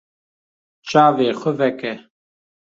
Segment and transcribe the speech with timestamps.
[0.87, 1.93] Çavê xwe veke.